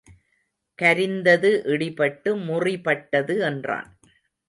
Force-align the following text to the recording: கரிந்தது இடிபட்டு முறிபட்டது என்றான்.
கரிந்தது 0.79 1.51
இடிபட்டு 1.65 2.29
முறிபட்டது 2.47 3.37
என்றான். 3.41 3.89